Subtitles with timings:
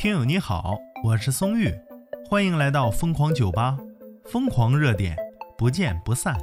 [0.00, 1.70] 听友你好，我是松玉，
[2.26, 3.76] 欢迎来到疯狂酒吧，
[4.24, 5.14] 疯狂热点，
[5.58, 6.34] 不见不散。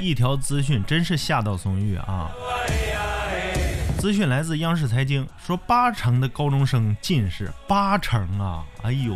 [0.00, 2.32] 一条资讯真是吓到松玉啊！
[3.96, 8.66] 资讯来自央视财经，说八成的高中生近视，八成啊！
[8.82, 9.14] 哎呦，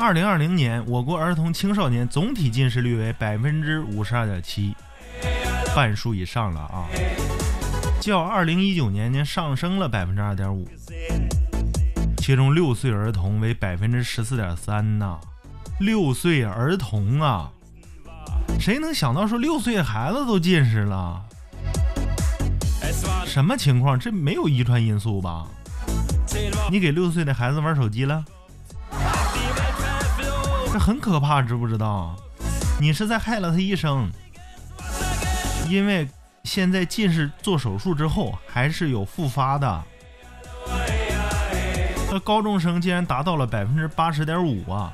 [0.00, 4.74] 二零二零年我国儿童青少年总体近视率为百分之五十二点七，
[5.74, 6.88] 半数以上了啊！
[8.00, 10.68] 较二零一九年年上升了百分之二点五，
[12.18, 15.18] 其中六岁儿童为百分之十四点三呐，
[15.80, 17.50] 六岁儿童啊！
[18.60, 21.22] 谁能想到说六岁孩子都近视了？
[23.26, 23.98] 什么情况？
[23.98, 25.46] 这没有遗传因素吧？
[26.70, 28.24] 你给六岁的孩子玩手机了？
[30.72, 32.14] 这很可怕，知不知道？
[32.80, 34.08] 你是在害了他一生。
[35.68, 36.08] 因为
[36.46, 39.84] 现在近视做手术之后还是有复发的。
[42.08, 44.92] 那高中生竟然达到了百分之八十点五啊！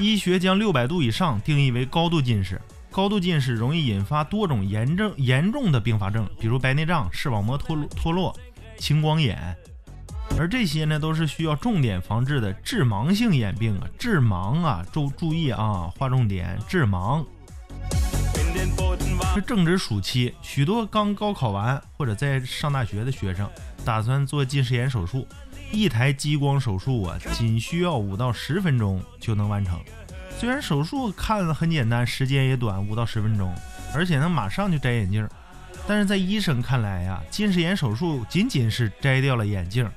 [0.00, 8.36] 医学将六百度以上定义为高度近视，高度近视容易引发多种严重严重的并发症，比如白内障、视网膜脱脱落、
[8.76, 9.56] 青光眼，
[10.36, 13.86] 而这些呢都是需要重点防治的致盲性眼病啊！
[13.96, 17.24] 致盲啊，注注意啊，划重点，致盲。
[19.34, 23.48] 这正值暑期，许多刚高考完或者在上大学的学生
[23.84, 25.26] 打算做近视眼手术。
[25.70, 29.80] 一台激光手术啊，仅需要五到十分钟就能完成。
[30.38, 33.54] 虽然手术看着很简单，时间也短，五到十分钟，
[33.94, 35.26] 而且能马上就摘眼镜，
[35.86, 39.88] 但是在医生看来呀，近视眼手术仅仅是摘掉了眼镜，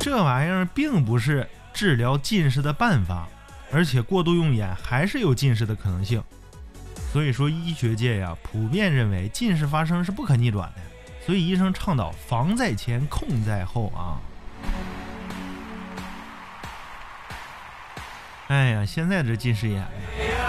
[0.00, 3.26] 这玩意儿并不是治疗近视的办法，
[3.72, 6.22] 而且过度用眼还是有近视的可能性。
[7.12, 10.80] 所以说，医学界呀普遍认为近视发生是不可逆转的。
[11.26, 14.18] 所以医生倡导防在前，控在后啊！
[18.48, 19.88] 哎呀，现在这近视眼呀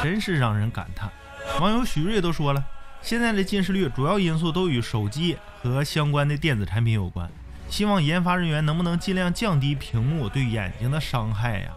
[0.01, 1.11] 真是让人感叹。
[1.59, 2.63] 网友许瑞都说了，
[3.01, 7.29] 现在的近视率主要因素都与手机和相关的电子产品有关。
[7.69, 11.71] 希望研发人员能不能尽量降低屏幕对眼睛的伤害呀？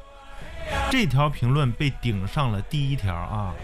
[0.91, 3.55] 这条评论被顶上了第一条啊！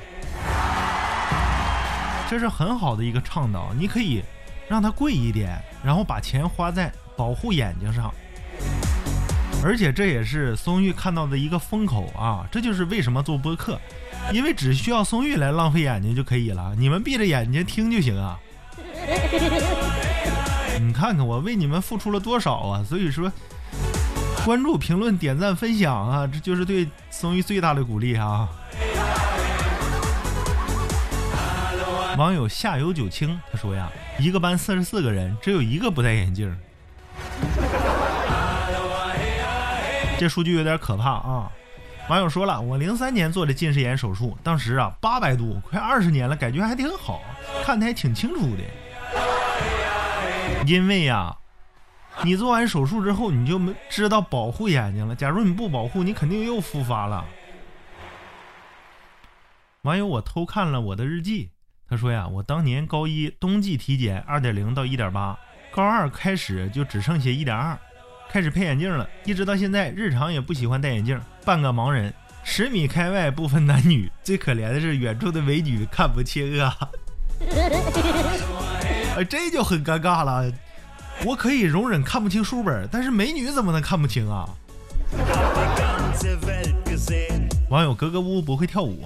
[2.30, 4.22] 这是很好的一个倡导，你可以。
[4.68, 8.14] 让它贵一点，然后把钱花在保护眼睛上，
[9.64, 12.46] 而且这也是松玉看到的一个风口啊！
[12.52, 13.80] 这就是为什么做播客，
[14.32, 18.38] 因为只需要松玉来浪费眼睛就可以了，你们闭着眼睛听就行啊！
[20.78, 22.84] 你看看我为你们付出了多少啊！
[22.88, 23.32] 所以说，
[24.44, 28.48] 关注、评论、点赞、分享啊，这就是对松玉最大的鼓励啊！
[32.20, 33.90] 网友夏有九清他说呀。
[34.18, 36.54] 一个班四十四个人，只有一个不戴眼镜，
[40.18, 41.50] 这数据有点可怕啊！
[42.10, 47.22] 网友说了，我零三年做的近视眼手术，当时啊八百度，快二十年了，感觉还挺好，
[47.64, 48.62] 看的还挺清楚的。
[50.66, 51.34] 因为呀，
[52.22, 55.16] 你做完手术之后，你就没知道保护眼睛了。
[55.16, 57.24] 假如你不保护，你肯定又复发了。
[59.80, 61.48] 网友我偷看了我的日记。
[61.90, 65.36] 他说呀，我当年高一冬季体检二点零到一点八，
[65.72, 67.76] 高二开始就只剩下一点二，
[68.30, 72.14] 开始配眼镜了，一直到现在，日常也不喜欢戴眼镜，半个盲人，
[72.44, 76.78] 十米开外不分男女，最可怜的是远处的美女看不清啊，
[79.16, 80.48] 哎，这就很尴尬了，
[81.26, 84.48] 我可以容忍看不清书本，但是美女怎么能看不清啊？
[87.68, 89.04] 网友格格巫不会跳舞。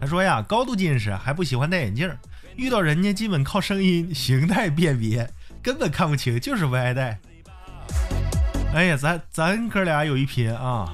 [0.00, 2.10] 他说呀，高度近视还不喜欢戴眼镜，
[2.56, 5.28] 遇到人家基本靠声音、形态辨别，
[5.62, 7.18] 根本看不清，就是不爱戴。
[8.74, 10.92] 哎呀，咱咱哥俩有一拼啊！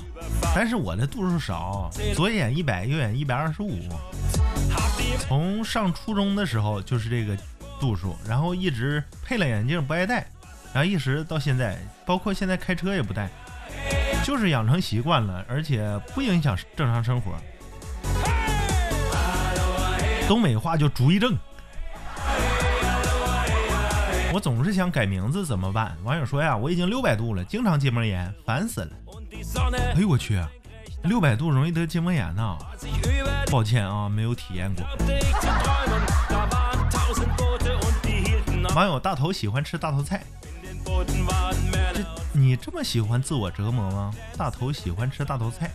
[0.54, 3.78] 但是我的度数少，左眼一百，右眼一百二十五。
[5.18, 7.36] 从上初中的时候就是这个
[7.78, 10.26] 度数，然后一直配了眼镜不爱戴，
[10.72, 13.28] 然后一直到现在，包括现在开车也不戴，
[14.24, 17.32] 就是养成习惯了，而且不影响正常生活。
[20.26, 21.36] 东北话叫主意症。
[24.32, 25.96] 我总是想改名字怎么办？
[26.02, 28.90] 网友说呀，我已经六百度了，经常结膜炎，烦死了。
[29.94, 30.42] 哎呦我去，
[31.02, 32.56] 六百度容易得结膜炎呐！
[33.50, 34.84] 抱歉啊，没有体验过。
[38.74, 40.24] 网友大头喜欢吃大头菜，
[41.94, 44.12] 这你这么喜欢自我折磨吗？
[44.36, 45.70] 大头喜欢吃大头菜。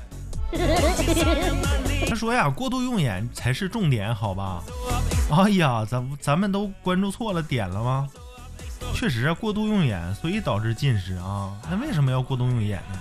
[2.08, 4.64] 他说呀，过度用眼才是重点，好吧？
[5.32, 8.08] 哎呀，咱咱们都关注错了点了吗？
[8.94, 11.56] 确实啊，过度用眼，所以导致近视啊。
[11.70, 13.00] 那为什么要过度用眼呢？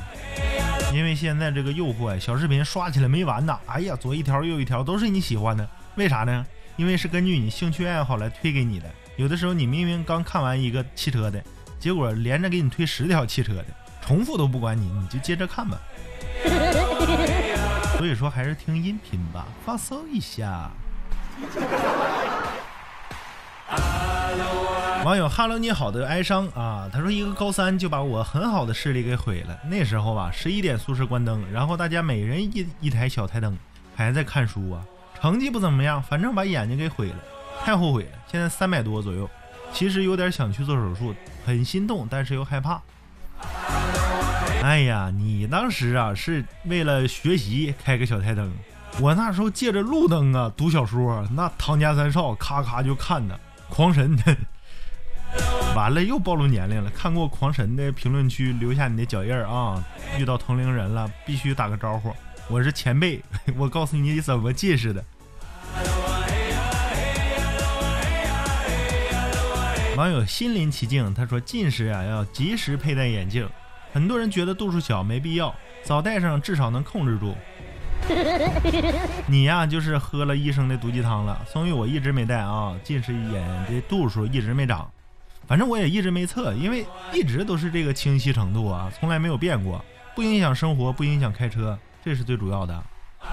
[0.93, 3.59] 因为现在这个诱惑，小视频刷起来没完呐。
[3.67, 6.45] 哎呀，左一条右一条都是你喜欢的，为啥呢？
[6.77, 8.87] 因为是根据你兴趣爱好来推给你的。
[9.17, 11.43] 有的时候你明明刚看完一个汽车的，
[11.81, 13.67] 结果连着给你推十条汽车的，
[14.01, 15.77] 重复都不管你，你就接着看吧。
[17.99, 20.71] 所以说还是听音频吧，放松一下。
[25.05, 29.59] 网友哈喽你好的哀伤啊，他说一个高三就把我很好的视力给毁了。
[29.69, 33.59] 那时候吧，十一点宿舍关灯，然后大家每人一一台小台灯，
[33.97, 34.85] 还在看书啊，
[35.21, 37.17] 成绩不怎么样，反正把眼睛给毁了，
[37.65, 38.11] 太后悔了。
[38.31, 39.29] 现在三百多左右，
[39.73, 41.13] 其实有点想去做手术，
[41.45, 42.81] 很心动，但是又害怕。
[44.63, 48.53] 哎呀，你当时啊是为了学习开个小台灯，
[49.01, 53.39] 我那时候借着路灯啊读小说，那唐家三少咔咔就看的
[53.69, 54.17] 狂神。
[55.77, 59.83] 完了又暴露年龄了，看过狂神的评论区留下你的脚印啊！
[60.19, 62.13] 遇到同龄人了必须打个招呼，
[62.49, 63.23] 我是前辈，
[63.57, 65.05] 我告诉你怎么近视的。
[69.97, 73.49] 网友心临其境，他说近视啊要及时佩戴眼镜。
[73.93, 77.35] 很多人觉得度数小没必要，早戴上至少能控制住。
[79.27, 81.41] 你呀，就是喝了医生的毒鸡汤了。
[81.47, 84.89] 松玉，我一直没戴啊，近视眼的度数一直没长，
[85.47, 92.85] 反正我也一直没测，因为一直都是这个清晰程度啊，从来没有变过，不影响生活，不影响开车，这是最主要的。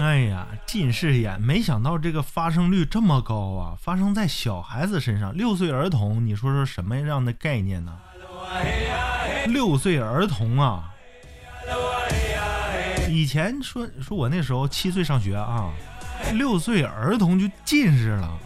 [0.00, 3.74] 哎呀，近视眼，没想到这个发生率这么高啊！
[3.82, 7.98] 发生在小孩子身上，六岁儿童，你说说什么样的概念呢？
[9.48, 10.94] 六岁儿童啊！
[13.08, 15.72] 以前说说我那时候七岁上学啊，
[16.34, 18.38] 六岁儿童就近视了。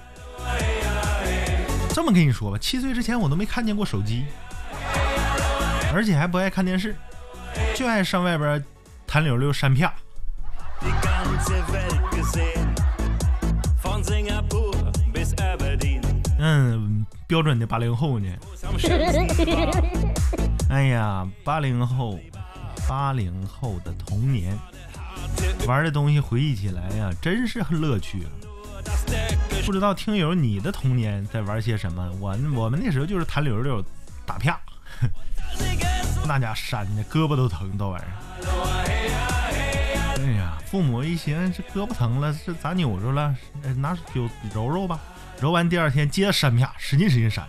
[1.90, 4.24] 这么跟你说吧，七岁之前我都没看见过手机，
[5.92, 6.96] 而且还不爱看电视，
[7.74, 8.64] 就爱上外边
[9.06, 9.92] 弹溜溜扇啪。
[16.38, 18.28] 嗯，标准的八零后呢。
[20.68, 22.18] 哎呀，八零后，
[22.88, 24.58] 八零后的童年，
[25.66, 28.26] 玩的东西回忆起来呀，真是乐趣。
[29.64, 32.10] 不知道听友你的童年在玩些什么？
[32.20, 33.82] 我我们那时候就是弹溜溜、
[34.26, 34.60] 打啪，
[36.26, 38.83] 那家扇的胳膊都疼，到晚上。
[40.16, 43.34] 哎呀，父母一寻这胳膊疼了，这咋扭着了？
[43.76, 44.98] 拿酒揉揉吧，
[45.40, 47.46] 揉完第二天接着扇啪，使劲使劲扇。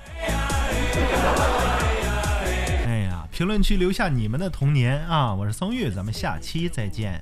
[2.86, 5.34] 哎呀，评论区留下你们的童年啊！
[5.34, 7.22] 我是松玉，咱们下期再见。